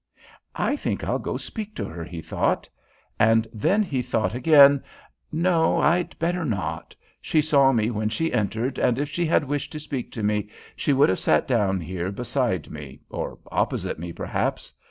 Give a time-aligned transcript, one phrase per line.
[0.55, 2.67] "I think I'll go speak to her," he thought.
[3.19, 4.83] And then he thought again:
[5.31, 6.95] "No, I'd better not.
[7.21, 10.49] She saw me when she entered, and if she had wished to speak to me
[10.75, 14.73] she would have sat down here beside me, or opposite me perhaps.